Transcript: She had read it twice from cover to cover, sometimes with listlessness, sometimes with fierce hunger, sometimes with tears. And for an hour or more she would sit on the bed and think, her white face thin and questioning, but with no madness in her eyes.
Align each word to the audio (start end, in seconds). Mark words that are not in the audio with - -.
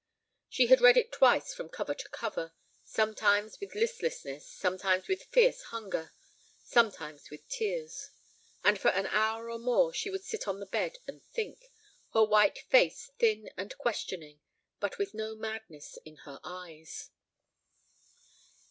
She 0.49 0.65
had 0.65 0.81
read 0.81 0.97
it 0.97 1.11
twice 1.11 1.53
from 1.53 1.69
cover 1.69 1.93
to 1.93 2.09
cover, 2.09 2.55
sometimes 2.83 3.59
with 3.59 3.75
listlessness, 3.75 4.49
sometimes 4.51 5.07
with 5.07 5.25
fierce 5.25 5.61
hunger, 5.65 6.11
sometimes 6.63 7.29
with 7.29 7.47
tears. 7.47 8.09
And 8.63 8.79
for 8.79 8.87
an 8.89 9.05
hour 9.05 9.47
or 9.51 9.59
more 9.59 9.93
she 9.93 10.09
would 10.09 10.23
sit 10.23 10.47
on 10.47 10.59
the 10.59 10.65
bed 10.65 10.97
and 11.05 11.23
think, 11.25 11.69
her 12.13 12.23
white 12.23 12.57
face 12.67 13.11
thin 13.19 13.51
and 13.55 13.77
questioning, 13.77 14.41
but 14.79 14.97
with 14.97 15.13
no 15.13 15.35
madness 15.35 15.99
in 16.03 16.15
her 16.25 16.39
eyes. 16.43 17.11